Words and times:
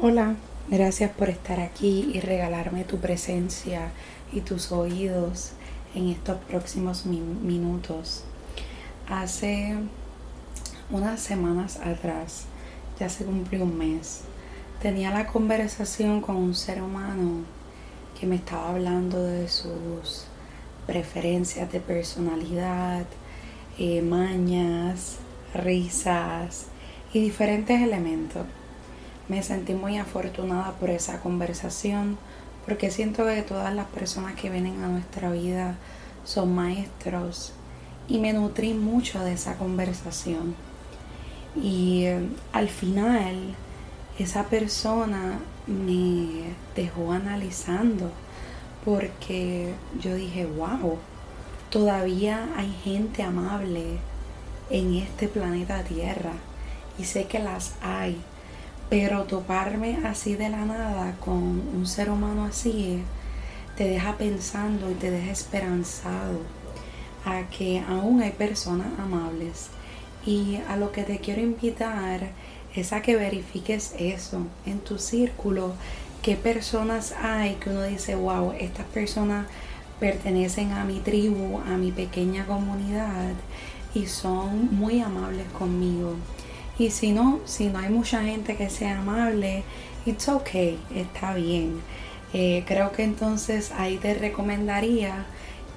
Hola, 0.00 0.36
gracias 0.68 1.10
por 1.10 1.28
estar 1.28 1.58
aquí 1.58 2.12
y 2.14 2.20
regalarme 2.20 2.84
tu 2.84 2.98
presencia 2.98 3.90
y 4.32 4.42
tus 4.42 4.70
oídos 4.70 5.54
en 5.92 6.10
estos 6.10 6.38
próximos 6.44 7.04
minutos. 7.04 8.22
Hace 9.08 9.74
unas 10.92 11.18
semanas 11.18 11.80
atrás, 11.80 12.44
ya 13.00 13.08
se 13.08 13.24
cumplió 13.24 13.64
un 13.64 13.76
mes, 13.76 14.20
tenía 14.80 15.10
la 15.10 15.26
conversación 15.26 16.20
con 16.20 16.36
un 16.36 16.54
ser 16.54 16.80
humano 16.80 17.40
que 18.20 18.28
me 18.28 18.36
estaba 18.36 18.68
hablando 18.68 19.20
de 19.20 19.48
sus 19.48 20.26
preferencias 20.86 21.72
de 21.72 21.80
personalidad, 21.80 23.04
eh, 23.80 24.00
mañas, 24.02 25.16
risas 25.52 26.66
y 27.12 27.20
diferentes 27.20 27.82
elementos 27.82 28.46
me 29.28 29.42
sentí 29.42 29.74
muy 29.74 29.98
afortunada 29.98 30.72
por 30.72 30.90
esa 30.90 31.20
conversación 31.20 32.18
porque 32.64 32.90
siento 32.90 33.24
que 33.26 33.42
todas 33.42 33.74
las 33.74 33.86
personas 33.86 34.34
que 34.34 34.50
vienen 34.50 34.82
a 34.82 34.88
nuestra 34.88 35.30
vida 35.30 35.76
son 36.24 36.54
maestros 36.54 37.52
y 38.08 38.18
me 38.18 38.32
nutrí 38.32 38.74
mucho 38.74 39.20
de 39.20 39.32
esa 39.32 39.56
conversación. 39.56 40.54
Y 41.56 42.04
eh, 42.04 42.28
al 42.52 42.68
final 42.68 43.54
esa 44.18 44.44
persona 44.44 45.38
me 45.66 46.54
dejó 46.74 47.12
analizando 47.12 48.10
porque 48.84 49.74
yo 50.00 50.14
dije, 50.14 50.46
wow, 50.46 50.98
todavía 51.70 52.48
hay 52.56 52.72
gente 52.84 53.22
amable 53.22 53.98
en 54.70 54.94
este 54.94 55.28
planeta 55.28 55.84
Tierra 55.84 56.32
y 56.98 57.04
sé 57.04 57.26
que 57.26 57.38
las 57.38 57.74
hay 57.82 58.20
pero 58.88 59.24
toparme 59.24 59.98
así 60.04 60.34
de 60.34 60.48
la 60.48 60.64
nada 60.64 61.16
con 61.20 61.36
un 61.36 61.86
ser 61.86 62.10
humano 62.10 62.44
así 62.44 63.02
te 63.76 63.84
deja 63.84 64.16
pensando 64.16 64.90
y 64.90 64.94
te 64.94 65.10
deja 65.10 65.30
esperanzado 65.30 66.40
a 67.24 67.42
que 67.50 67.80
aún 67.86 68.22
hay 68.22 68.32
personas 68.32 68.88
amables. 68.98 69.68
Y 70.26 70.58
a 70.68 70.76
lo 70.76 70.90
que 70.90 71.04
te 71.04 71.18
quiero 71.18 71.40
invitar 71.40 72.30
es 72.74 72.92
a 72.92 73.02
que 73.02 73.16
verifiques 73.16 73.94
eso 73.98 74.46
en 74.66 74.80
tu 74.80 74.98
círculo, 74.98 75.74
qué 76.22 76.34
personas 76.34 77.12
hay 77.12 77.54
que 77.54 77.70
uno 77.70 77.82
dice, 77.82 78.14
wow, 78.16 78.52
estas 78.58 78.86
personas 78.86 79.46
pertenecen 80.00 80.72
a 80.72 80.84
mi 80.84 81.00
tribu, 81.00 81.60
a 81.60 81.76
mi 81.76 81.92
pequeña 81.92 82.46
comunidad 82.46 83.32
y 83.94 84.06
son 84.06 84.74
muy 84.74 85.00
amables 85.00 85.46
conmigo. 85.58 86.14
Y 86.78 86.90
si 86.90 87.12
no, 87.12 87.40
si 87.44 87.66
no 87.68 87.80
hay 87.80 87.90
mucha 87.90 88.22
gente 88.22 88.56
que 88.56 88.70
sea 88.70 89.00
amable, 89.00 89.64
it's 90.06 90.28
okay, 90.28 90.78
está 90.94 91.34
bien. 91.34 91.80
Eh, 92.32 92.62
creo 92.66 92.92
que 92.92 93.02
entonces 93.02 93.72
ahí 93.72 93.96
te 93.96 94.14
recomendaría 94.14 95.26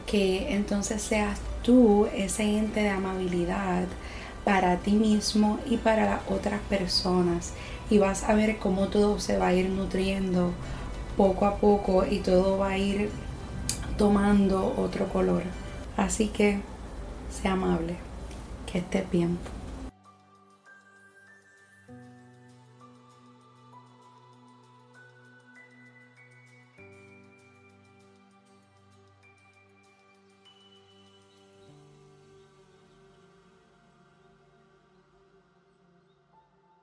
que 0.06 0.54
entonces 0.54 1.02
seas 1.02 1.40
tú 1.64 2.08
ese 2.14 2.44
ente 2.44 2.82
de 2.82 2.90
amabilidad 2.90 3.86
para 4.44 4.78
ti 4.78 4.92
mismo 4.92 5.60
y 5.66 5.78
para 5.78 6.06
las 6.06 6.22
otras 6.30 6.60
personas. 6.70 7.54
Y 7.90 7.98
vas 7.98 8.24
a 8.24 8.34
ver 8.34 8.58
cómo 8.58 8.88
todo 8.88 9.20
se 9.20 9.38
va 9.38 9.48
a 9.48 9.54
ir 9.54 9.70
nutriendo 9.70 10.52
poco 11.18 11.46
a 11.46 11.58
poco 11.58 12.06
y 12.06 12.20
todo 12.20 12.58
va 12.58 12.70
a 12.70 12.78
ir 12.78 13.10
tomando 13.98 14.74
otro 14.78 15.10
color. 15.10 15.44
Así 15.98 16.28
que 16.28 16.60
sea 17.30 17.54
amable, 17.54 17.96
que 18.72 18.80
estés 18.80 19.10
bien. 19.10 19.38